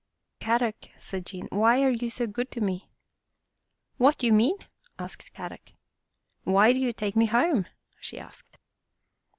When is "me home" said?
7.15-7.67